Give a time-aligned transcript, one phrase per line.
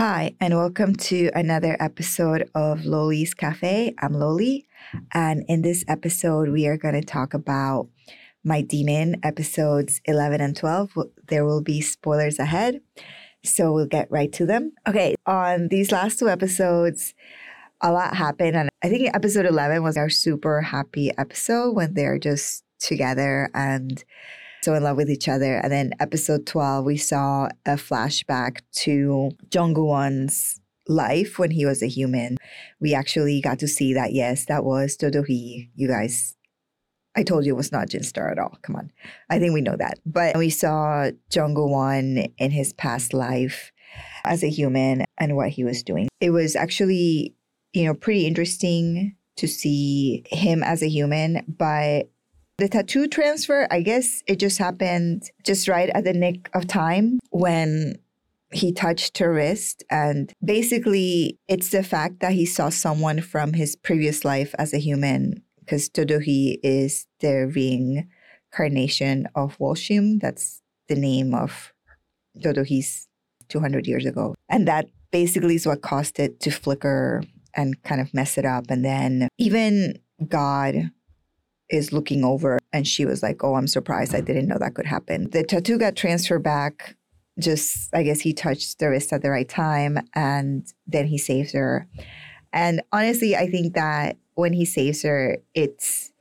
[0.00, 3.94] Hi, and welcome to another episode of Loli's Cafe.
[3.98, 4.64] I'm Loli,
[5.12, 7.86] and in this episode, we are going to talk about
[8.42, 10.96] My Demon episodes 11 and 12.
[11.28, 12.80] There will be spoilers ahead,
[13.44, 14.72] so we'll get right to them.
[14.88, 17.12] Okay, on these last two episodes,
[17.82, 22.18] a lot happened, and I think episode 11 was our super happy episode when they're
[22.18, 24.02] just together and
[24.62, 25.56] so in love with each other.
[25.56, 31.86] And then episode 12, we saw a flashback to Jung-won's life when he was a
[31.86, 32.36] human.
[32.80, 35.70] We actually got to see that, yes, that was Do-do-hee.
[35.74, 36.36] You guys,
[37.16, 38.58] I told you it was not Jin Star at all.
[38.62, 38.90] Come on.
[39.28, 39.98] I think we know that.
[40.04, 43.72] But we saw Jung-won in his past life
[44.24, 46.08] as a human and what he was doing.
[46.20, 47.34] It was actually,
[47.72, 52.10] you know, pretty interesting to see him as a human, but
[52.60, 57.18] the tattoo transfer, I guess it just happened just right at the nick of time
[57.30, 57.96] when
[58.52, 59.84] he touched her wrist.
[59.90, 64.78] And basically, it's the fact that he saw someone from his previous life as a
[64.78, 70.20] human, because Do-do-hee is the reincarnation of Woshim.
[70.20, 71.72] That's the name of
[72.38, 73.08] Do-do-hee's
[73.48, 74.34] 200 years ago.
[74.48, 77.22] And that basically is what caused it to flicker
[77.54, 78.66] and kind of mess it up.
[78.68, 80.90] And then even God
[81.70, 84.14] is looking over and she was like, Oh, I'm surprised.
[84.14, 85.30] I didn't know that could happen.
[85.30, 86.96] The tattoo got transferred back.
[87.38, 91.52] Just, I guess he touched the wrist at the right time and then he saves
[91.52, 91.88] her.
[92.52, 96.12] And honestly, I think that when he saves her, it's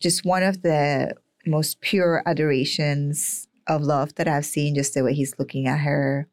[0.00, 1.14] just one of the
[1.46, 6.28] most pure adorations of love that I've seen, just the way he's looking at her,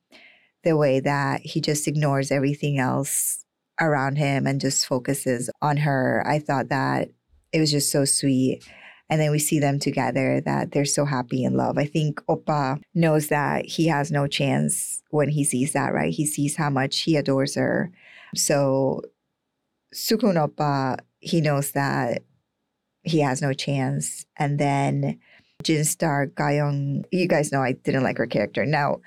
[0.63, 3.45] the way that he just ignores everything else
[3.79, 6.23] around him and just focuses on her.
[6.25, 7.09] I thought that
[7.51, 8.63] it was just so sweet.
[9.09, 11.77] And then we see them together that they're so happy in love.
[11.77, 16.13] I think Oppa knows that he has no chance when he sees that, right?
[16.13, 17.89] He sees how much he adores her.
[18.35, 19.01] So
[19.95, 22.23] Sukun Oppa, he knows that
[23.03, 24.25] he has no chance.
[24.35, 25.19] And then
[25.63, 28.65] Jin Star Gayong, you guys know I didn't like her character.
[28.65, 28.99] Now,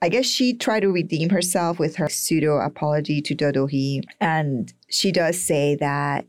[0.00, 4.02] I guess she tried to redeem herself with her pseudo apology to Do-do-hee.
[4.20, 6.26] And she does say that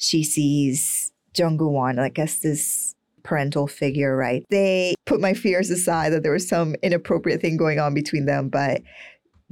[0.00, 4.44] she sees Jung-won like as this parental figure, right?
[4.50, 8.48] They put my fears aside that there was some inappropriate thing going on between them,
[8.48, 8.82] but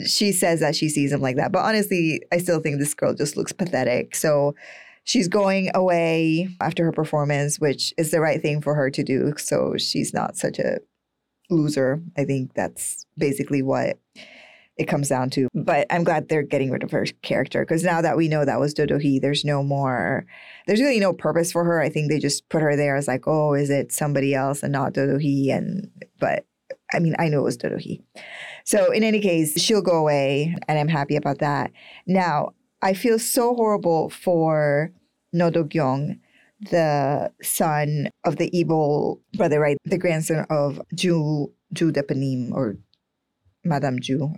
[0.06, 1.52] she says that she sees him like that.
[1.52, 4.16] But honestly, I still think this girl just looks pathetic.
[4.16, 4.54] So
[5.04, 9.34] she's going away after her performance, which is the right thing for her to do.
[9.36, 10.78] So she's not such a
[11.50, 12.02] loser.
[12.16, 13.98] I think that's basically what
[14.78, 15.48] it comes down to.
[15.54, 18.60] But I'm glad they're getting rid of her character because now that we know that
[18.60, 20.24] was Do-do-hee, there's no more,
[20.66, 21.80] there's really no purpose for her.
[21.80, 24.72] I think they just put her there as like, oh, is it somebody else and
[24.72, 25.50] not Do-do-hee?
[25.50, 25.90] And,
[26.20, 26.46] but
[26.94, 28.02] I mean, I knew it was Do-do-hee.
[28.64, 31.72] So in any case, she'll go away and I'm happy about that.
[32.06, 32.50] Now,
[32.80, 34.92] I feel so horrible for
[35.32, 36.20] No Do-kyung,
[36.70, 39.76] the son of the evil brother, right?
[39.84, 42.76] The grandson of Ju, Ju Depanim or
[43.64, 44.34] Madame Ju,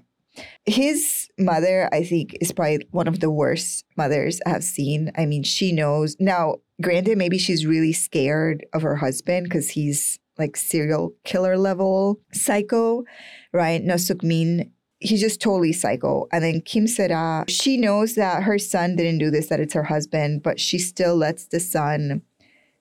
[0.65, 5.11] his mother, I think, is probably one of the worst mothers I have seen.
[5.17, 6.17] I mean, she knows.
[6.21, 12.21] Now, granted, maybe she's really scared of her husband because he's like serial killer level
[12.33, 13.05] psycho,
[13.53, 13.83] right?
[13.83, 16.27] No Sukmin, he's just totally psycho.
[16.33, 19.84] And then Kim Sera, she knows that her son didn't do this, that it's her
[19.84, 22.22] husband, but she still lets the son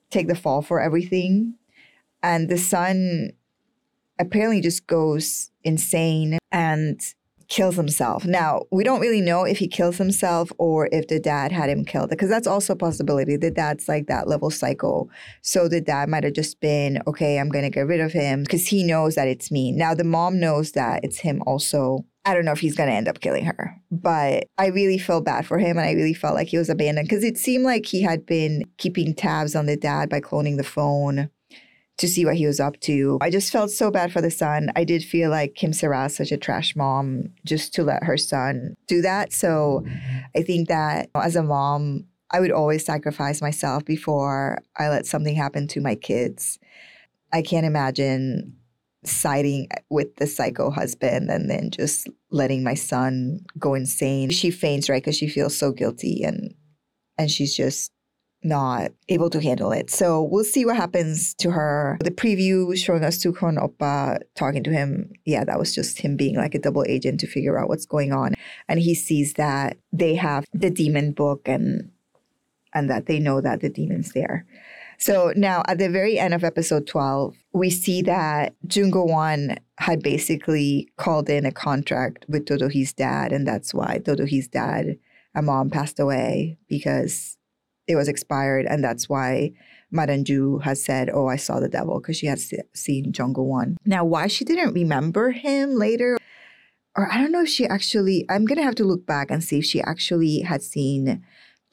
[0.10, 1.56] take the fall for everything.
[2.24, 3.32] And the son
[4.20, 7.00] apparently just goes insane and
[7.50, 8.26] kills himself.
[8.26, 11.84] Now, we don't really know if he kills himself or if the dad had him
[11.84, 13.36] killed because that's also a possibility.
[13.36, 15.10] The dad's like that level psycho.
[15.42, 18.44] So the dad might have just been, okay, I'm going to get rid of him
[18.44, 19.72] because he knows that it's me.
[19.72, 22.06] Now, the mom knows that it's him also.
[22.24, 25.22] I don't know if he's going to end up killing her, but I really feel
[25.22, 27.88] bad for him and I really felt like he was abandoned because it seemed like
[27.88, 31.32] he had been keeping tabs on the dad by cloning the phone
[32.00, 33.18] to see what he was up to.
[33.22, 34.72] I just felt so bad for the son.
[34.76, 38.18] I did feel like Kim Sera is such a trash mom just to let her
[38.18, 39.34] son do that.
[39.34, 39.86] So
[40.36, 45.36] I think that as a mom, I would always sacrifice myself before I let something
[45.36, 46.58] happen to my kids.
[47.34, 48.56] I can't imagine
[49.04, 54.30] siding with the psycho husband and then just letting my son go insane.
[54.30, 55.02] She faints, right?
[55.02, 56.54] Because she feels so guilty and
[57.18, 57.92] and she's just
[58.44, 59.90] not able to handle it.
[59.90, 61.98] So we'll see what happens to her.
[62.02, 66.36] The preview showing us Sukun Oppa talking to him, yeah, that was just him being
[66.36, 68.36] like a double agent to figure out what's going on.
[68.68, 71.92] And he sees that they have the demon book and
[72.74, 74.46] and that they know that the demon's there.
[75.00, 80.04] So now at the very end of episode 12, we see that Jungo Won had
[80.04, 85.00] basically called in a contract with Dodohi's dad, and that's why Dodohi's dad
[85.34, 87.38] and mom passed away because
[87.90, 89.52] it was expired, and that's why
[89.92, 92.40] Maranju has said, "Oh, I saw the devil," because she had
[92.74, 93.78] seen Jungo Won.
[93.86, 96.18] Now, why she didn't remember him later,
[96.96, 98.26] or I don't know if she actually.
[98.30, 101.24] I'm gonna have to look back and see if she actually had seen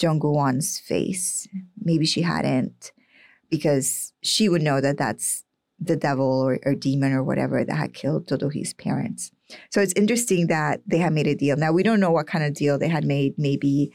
[0.01, 1.47] Jungo Won's face.
[1.79, 2.93] Maybe she hadn't,
[3.51, 5.45] because she would know that that's
[5.79, 9.31] the devil or, or demon or whatever that had killed Dodohi's parents.
[9.71, 11.57] So it's interesting that they had made a deal.
[11.59, 13.35] Now we don't know what kind of deal they had made.
[13.37, 13.93] Maybe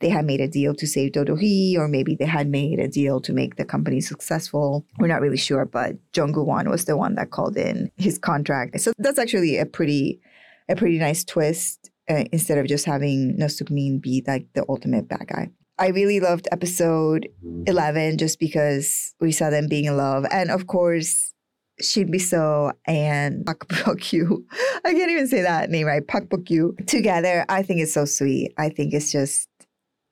[0.00, 3.20] they had made a deal to save Dodohi, or maybe they had made a deal
[3.20, 4.86] to make the company successful.
[4.98, 8.80] We're not really sure, but Jung Won was the one that called in his contract.
[8.80, 10.20] So that's actually a pretty,
[10.68, 11.90] a pretty nice twist.
[12.10, 15.50] Uh, instead of just having No Suk-min be like the ultimate bad guy.
[15.78, 17.28] I really loved episode
[17.66, 20.24] 11 just because we saw them being in love.
[20.32, 21.34] And of course,
[21.80, 24.44] Shin Bi-seo and Park Bok-yu.
[24.84, 26.06] I can't even say that name right.
[26.06, 27.44] Park Bok-yu together.
[27.48, 28.52] I think it's so sweet.
[28.58, 29.47] I think it's just,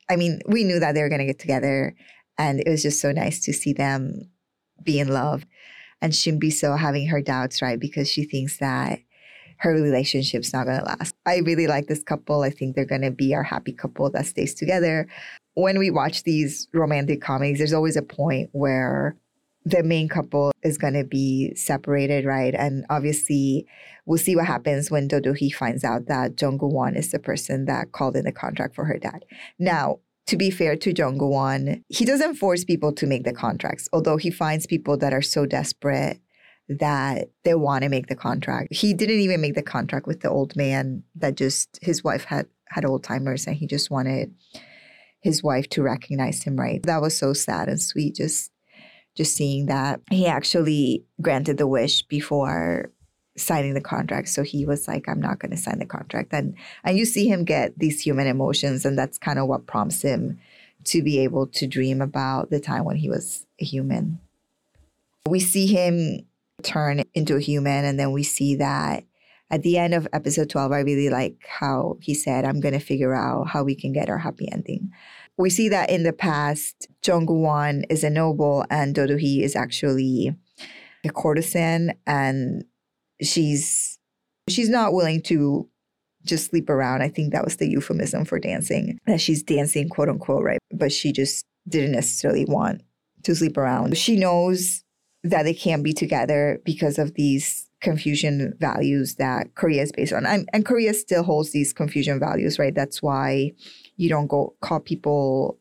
[0.08, 1.94] I mean, we knew that they were going to get together.
[2.38, 4.30] And it was just so nice to see them
[4.82, 5.46] be in love.
[6.02, 7.80] And Shin Bi-seo having her doubts, right?
[7.80, 9.00] Because she thinks that
[9.58, 11.14] her relationship's not going to last.
[11.24, 12.42] I really like this couple.
[12.42, 15.08] I think they're going to be our happy couple that stays together
[15.56, 19.16] when we watch these romantic comedies, there's always a point where
[19.66, 22.54] the main couple is going to be separated, right?
[22.54, 23.66] And obviously,
[24.06, 27.90] we'll see what happens when Dodohi finds out that Jung Won is the person that
[27.90, 29.24] called in the contract for her dad.
[29.58, 29.98] Now,
[30.28, 34.16] to be fair to Jung Won, he doesn't force people to make the contracts, although
[34.16, 36.20] he finds people that are so desperate
[36.68, 38.72] that they want to make the contract.
[38.72, 42.46] He didn't even make the contract with the old man that just his wife had
[42.68, 44.32] had Alzheimer's and he just wanted
[45.20, 46.82] his wife to recognize him right.
[46.84, 48.50] That was so sad and sweet just
[49.16, 52.90] just seeing that he actually granted the wish before
[53.36, 54.28] signing the contract.
[54.28, 56.32] So he was like, I'm not gonna sign the contract.
[56.32, 56.54] And
[56.84, 60.38] and you see him get these human emotions, and that's kind of what prompts him
[60.84, 64.20] to be able to dream about the time when he was a human.
[65.28, 66.26] We see him
[66.62, 69.04] turn into a human, and then we see that
[69.50, 72.80] at the end of episode 12, I really like how he said, I'm going to
[72.80, 74.92] figure out how we can get our happy ending.
[75.38, 80.34] We see that in the past, Won is a noble and Dodohi is actually
[81.04, 82.64] a courtesan and
[83.22, 83.98] she's
[84.48, 85.68] she's not willing to
[86.24, 87.02] just sleep around.
[87.02, 88.98] I think that was the euphemism for dancing.
[89.06, 90.58] That she's dancing, quote unquote, right?
[90.72, 92.82] But she just didn't necessarily want
[93.24, 93.96] to sleep around.
[93.96, 94.82] She knows
[95.22, 100.26] that they can't be together because of these Confucian values that Korea is based on.
[100.26, 102.74] And, and Korea still holds these Confucian values, right?
[102.74, 103.52] That's why
[103.96, 105.58] you don't go call people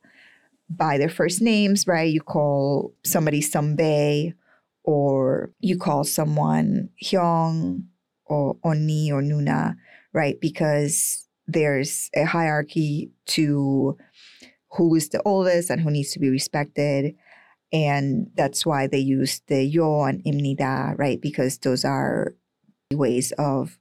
[0.70, 2.12] by their first names, right?
[2.12, 4.34] You call somebody Sambe
[4.84, 7.84] or you call someone Hyung
[8.26, 9.76] or Oni or Nuna,
[10.14, 10.40] right?
[10.40, 13.98] Because there's a hierarchy to
[14.72, 17.16] who is the oldest and who needs to be respected.
[17.72, 21.22] And that's why they use the yo and imnida, right?
[21.22, 22.36] Because those are
[22.92, 23.78] ways of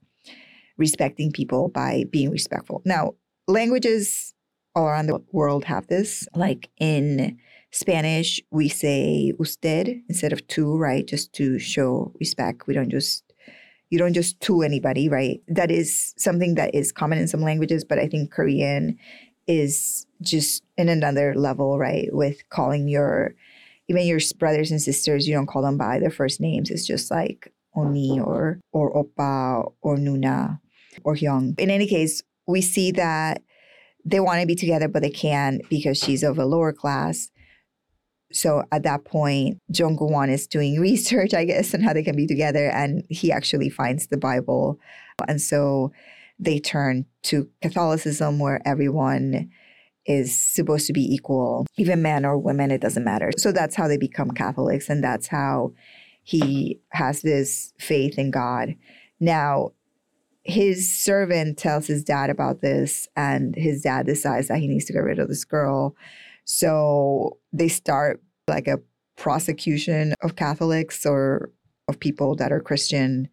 [0.77, 2.81] respecting people by being respectful.
[2.85, 3.13] Now,
[3.47, 4.34] languages
[4.75, 6.27] all around the world have this.
[6.35, 7.37] Like in
[7.71, 11.05] Spanish, we say usted instead of tú, right?
[11.05, 12.67] Just to show respect.
[12.67, 13.23] We don't just
[13.89, 15.41] you don't just to anybody, right?
[15.47, 18.97] That is something that is common in some languages, but I think Korean
[19.47, 22.09] is just in another level, right?
[22.11, 23.35] With calling your
[23.87, 26.71] even your brothers and sisters, you don't call them by their first names.
[26.71, 30.59] It's just like Oni or or opa or Nuna
[31.03, 31.59] or Hyung.
[31.59, 33.43] In any case, we see that
[34.05, 37.29] they want to be together, but they can't because she's of a lower class.
[38.31, 42.15] So at that point, Jung Won is doing research, I guess, on how they can
[42.15, 44.79] be together, and he actually finds the Bible,
[45.27, 45.91] and so
[46.37, 49.49] they turn to Catholicism, where everyone
[50.05, 53.31] is supposed to be equal, even men or women, it doesn't matter.
[53.37, 55.73] So that's how they become Catholics, and that's how
[56.23, 58.75] he has this faith in God.
[59.19, 59.71] Now,
[60.45, 64.93] his servant tells his dad about this, and his dad decides that he needs to
[64.93, 65.95] get rid of this girl.
[66.45, 68.79] So they start like a
[69.17, 71.51] prosecution of Catholics or
[71.87, 73.27] of people that are Christian.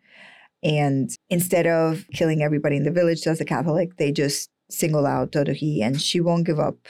[0.63, 5.33] And instead of killing everybody in the village as a Catholic, they just single out
[5.33, 6.89] Dodohi and she won't give up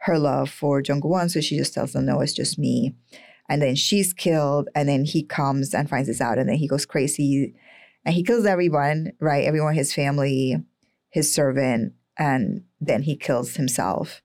[0.00, 1.30] her love for Jungwon.
[1.30, 2.94] So she just tells them, no, it's just me.
[3.48, 4.68] And then she's killed.
[4.74, 6.38] And then he comes and finds this out.
[6.38, 7.54] And then he goes crazy
[8.04, 9.44] and he kills everyone, right?
[9.44, 10.62] Everyone, his family,
[11.10, 11.94] his servant.
[12.16, 14.22] And then he kills himself.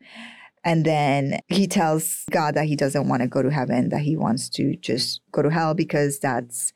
[0.63, 4.15] And then he tells God that he doesn't want to go to heaven, that he
[4.15, 6.73] wants to just go to hell because that's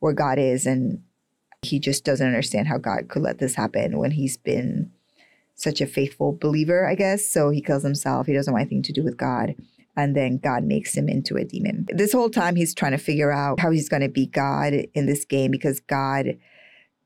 [0.00, 0.66] where God is.
[0.66, 1.02] And
[1.62, 4.90] he just doesn't understand how God could let this happen when he's been
[5.54, 7.26] such a faithful believer, I guess.
[7.26, 8.26] So he kills himself.
[8.26, 9.54] He doesn't want anything to do with God.
[9.96, 11.86] And then God makes him into a demon.
[11.88, 15.06] This whole time, he's trying to figure out how he's going to be God in
[15.06, 16.38] this game because God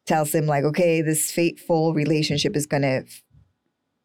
[0.06, 3.22] tells him, like, okay, this fateful relationship is going to f-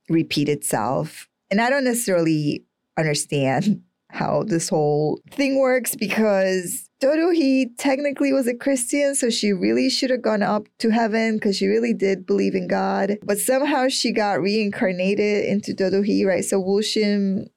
[0.08, 1.28] repeat itself.
[1.52, 2.66] And I don't necessarily
[2.98, 3.82] understand
[4.12, 10.10] how this whole thing works because Dodohi technically was a Christian, so she really should
[10.10, 13.18] have gone up to heaven because she really did believe in God.
[13.24, 16.44] But somehow she got reincarnated into Dodohi, right?
[16.44, 17.48] So Wulshim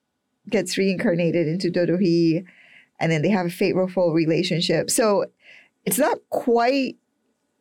[0.48, 2.44] gets reincarnated into Dodohi,
[3.00, 4.90] and then they have a fateful relationship.
[4.90, 5.26] So
[5.84, 6.96] it's not quite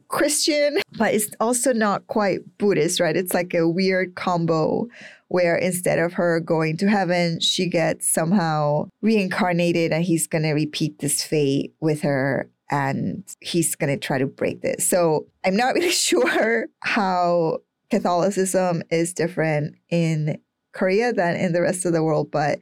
[0.07, 3.15] Christian, but it's also not quite Buddhist, right?
[3.15, 4.88] It's like a weird combo
[5.29, 10.51] where instead of her going to heaven, she gets somehow reincarnated and he's going to
[10.51, 14.88] repeat this fate with her and he's going to try to break this.
[14.88, 17.59] So I'm not really sure how
[17.89, 20.39] Catholicism is different in
[20.73, 22.59] Korea than in the rest of the world, but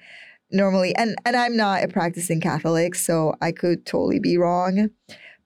[0.51, 4.89] normally and and I'm not a practicing Catholic, so I could totally be wrong.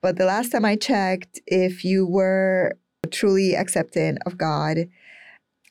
[0.02, 2.74] But the last time I checked, if you were
[3.12, 4.90] truly accepting of God,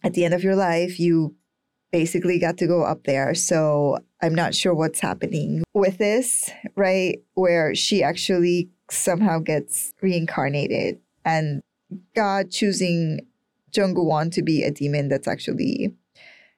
[0.02, 1.34] at the end of your life, you
[1.90, 3.34] basically got to go up there.
[3.34, 7.18] So I'm not sure what's happening with this, right?
[7.34, 11.60] Where she actually somehow gets reincarnated and
[12.16, 13.26] God choosing
[13.74, 15.94] Jung-won to be a demon that's actually,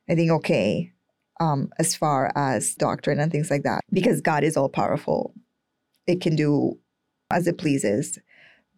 [0.09, 0.95] I think, okay
[1.41, 3.81] um, as far as doctrine and things like that.
[3.93, 5.35] Because God is all powerful.
[6.07, 6.79] It can do
[7.31, 8.19] as it pleases.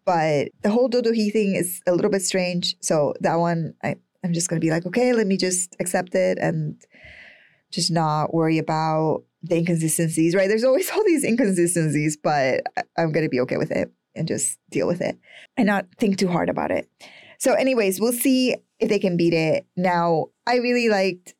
[0.05, 2.75] But the whole Dodohi thing is a little bit strange.
[2.81, 6.15] So that one, I, I'm just going to be like, okay, let me just accept
[6.15, 6.81] it and
[7.71, 10.47] just not worry about the inconsistencies, right?
[10.47, 12.63] There's always all these inconsistencies, but
[12.97, 15.17] I'm going to be okay with it and just deal with it
[15.57, 16.89] and not think too hard about it.
[17.39, 19.67] So, anyways, we'll see if they can beat it.
[19.75, 21.35] Now, I really liked,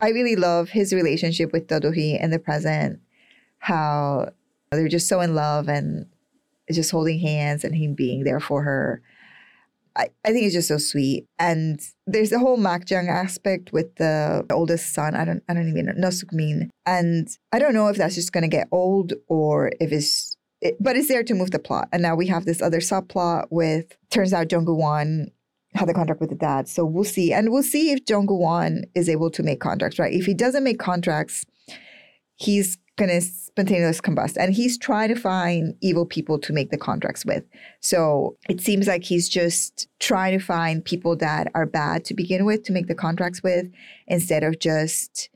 [0.00, 3.00] I really love his relationship with Dodohi in the present,
[3.58, 4.30] how
[4.70, 6.06] they're just so in love and
[6.72, 9.02] just holding hands and him being there for her.
[9.96, 11.26] I, I think it's just so sweet.
[11.38, 15.14] And there's the whole Makjang aspect with the oldest son.
[15.14, 16.68] I don't I don't even know Sukmin.
[16.84, 20.96] And I don't know if that's just gonna get old or if it's it, but
[20.96, 21.88] it's there to move the plot.
[21.92, 24.66] And now we have this other subplot with turns out Jung
[25.76, 26.68] had the contract with the dad.
[26.68, 27.32] So we'll see.
[27.32, 30.12] And we'll see if Jung Won is able to make contracts, right?
[30.12, 31.44] If he doesn't make contracts,
[32.36, 37.24] he's gonna spontaneous combust and he's trying to find evil people to make the contracts
[37.24, 37.44] with
[37.80, 42.44] so it seems like he's just trying to find people that are bad to begin
[42.44, 43.66] with to make the contracts with
[44.06, 45.28] instead of just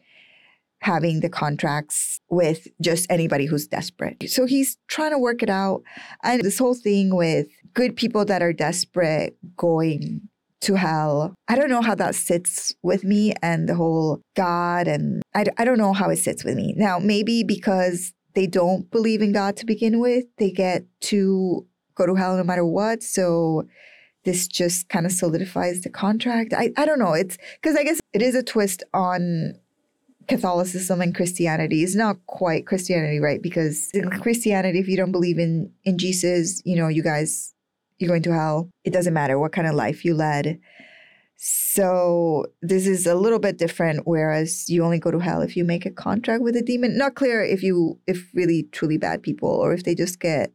[0.81, 5.83] having the contracts with just anybody who's desperate so he's trying to work it out
[6.23, 10.23] and this whole thing with good people that are desperate going
[10.63, 11.35] to hell.
[11.49, 15.65] I don't know how that sits with me and the whole God, and I, I
[15.65, 16.75] don't know how it sits with me.
[16.77, 22.07] Now, maybe because they don't believe in God to begin with, they get to go
[22.07, 23.03] to hell no matter what.
[23.03, 23.65] So
[24.25, 26.53] this just kind of solidifies the contract.
[26.53, 27.15] I, I don't know.
[27.15, 29.55] It's because I guess it is a twist on
[30.29, 31.83] Catholicism and Christianity.
[31.83, 33.43] It's not quite Christianity, right?
[33.43, 37.55] Because in Christianity, if you don't believe in in Jesus, you know, you guys
[38.01, 38.71] you're going to hell.
[38.85, 40.59] It doesn't matter what kind of life you led.
[41.37, 44.07] So this is a little bit different.
[44.07, 46.99] Whereas you only go to hell if you make a contract with a demon.
[46.99, 50.53] Not clear if you if really truly bad people or if they just get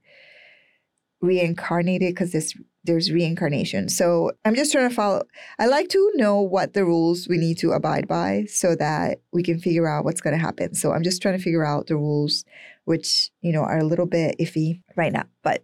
[1.21, 3.89] reincarnated because there's there's reincarnation.
[3.89, 5.23] So I'm just trying to follow.
[5.57, 9.41] I like to know what the rules we need to abide by so that we
[9.41, 10.75] can figure out what's going to happen.
[10.75, 12.43] So I'm just trying to figure out the rules,
[12.85, 15.63] which you know are a little bit iffy right now, but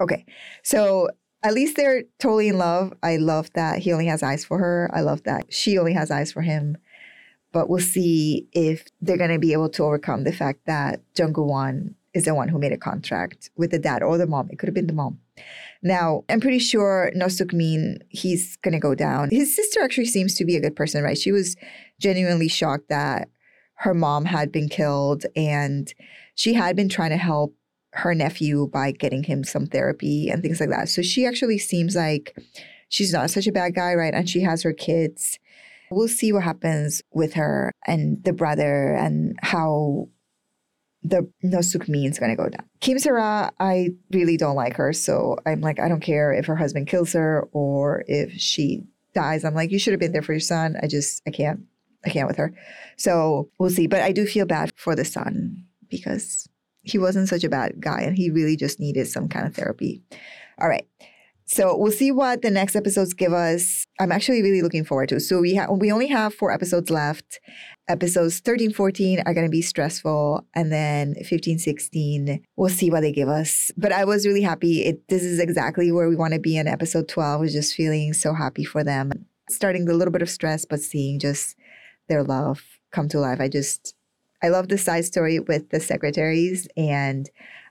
[0.00, 0.24] Okay.
[0.62, 1.08] So
[1.42, 2.92] at least they're totally in love.
[3.02, 4.90] I love that he only has eyes for her.
[4.92, 6.76] I love that she only has eyes for him.
[7.52, 11.34] But we'll see if they're going to be able to overcome the fact that Jung
[11.36, 14.48] Won is the one who made a contract with the dad or the mom.
[14.50, 15.20] It could have been the mom.
[15.82, 19.28] Now, I'm pretty sure No Suk Min, he's going to go down.
[19.30, 21.18] His sister actually seems to be a good person, right?
[21.18, 21.56] She was
[22.00, 23.28] genuinely shocked that
[23.78, 25.92] her mom had been killed and
[26.36, 27.54] she had been trying to help
[27.94, 30.88] her nephew by getting him some therapy and things like that.
[30.88, 32.36] So she actually seems like
[32.88, 34.14] she's not such a bad guy, right?
[34.14, 35.38] And she has her kids.
[35.90, 40.08] We'll see what happens with her and the brother and how
[41.04, 42.66] the Nosuk Min is to go down.
[42.80, 44.92] Kim Sera, I really don't like her.
[44.92, 48.82] So I'm like, I don't care if her husband kills her or if she
[49.14, 49.44] dies.
[49.44, 50.76] I'm like, you should have been there for your son.
[50.82, 51.60] I just, I can't.
[52.06, 52.52] I can't with her.
[52.96, 53.86] So we'll see.
[53.86, 56.48] But I do feel bad for the son because
[56.84, 60.02] he wasn't such a bad guy and he really just needed some kind of therapy.
[60.60, 60.86] All right.
[61.46, 63.86] So we'll see what the next episodes give us.
[64.00, 65.20] I'm actually really looking forward to.
[65.20, 67.38] So we have we only have four episodes left.
[67.86, 73.02] Episodes 13, 14 are going to be stressful and then 15, 16 we'll see what
[73.02, 73.70] they give us.
[73.76, 74.84] But I was really happy.
[74.84, 77.38] It this is exactly where we want to be in episode 12.
[77.38, 79.12] I was just feeling so happy for them.
[79.50, 81.56] Starting a little bit of stress but seeing just
[82.08, 83.40] their love come to life.
[83.40, 83.93] I just
[84.44, 87.30] I love the side story with the secretaries and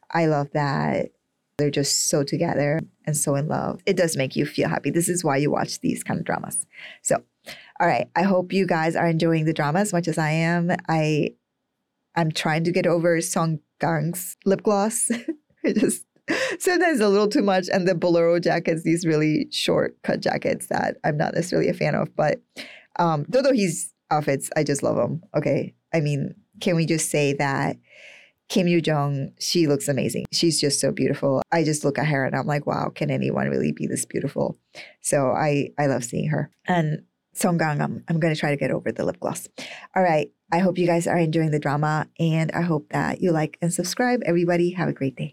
[0.10, 1.12] I love that
[1.60, 3.80] they're just so together and so in love.
[3.86, 4.90] It does make you feel happy.
[4.90, 6.66] This is why you watch these kind of dramas.
[7.04, 7.22] So,
[7.80, 10.72] all right, I hope you guys are enjoying the drama as much as I am.
[10.90, 11.36] I
[12.16, 15.12] I'm trying to get over Song Kang's lip gloss.
[15.64, 16.08] it just
[16.58, 20.96] sometimes a little too much and the bolero jackets these really short cut jackets that
[21.04, 22.42] i'm not necessarily a fan of but
[22.98, 27.34] um though he's outfits i just love them okay i mean can we just say
[27.34, 27.78] that
[28.50, 30.26] Kim Yoo Jung, she looks amazing.
[30.32, 31.42] She's just so beautiful.
[31.52, 34.60] I just look at her and I'm like, wow, can anyone really be this beautiful?
[35.02, 36.52] So I I love seeing her.
[36.68, 39.48] And Song Kang, I'm, I'm going to try to get over the lip gloss.
[39.96, 40.32] All right.
[40.52, 43.74] I hope you guys are enjoying the drama and I hope that you like and
[43.74, 44.22] subscribe.
[44.24, 45.22] Everybody, have a great day.